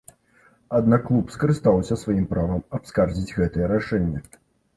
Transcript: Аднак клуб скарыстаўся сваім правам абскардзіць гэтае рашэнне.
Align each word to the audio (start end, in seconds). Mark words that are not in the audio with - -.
Аднак 0.77 1.01
клуб 1.09 1.33
скарыстаўся 1.35 1.99
сваім 2.05 2.25
правам 2.33 2.65
абскардзіць 2.79 3.35
гэтае 3.37 3.65
рашэнне. 3.75 4.19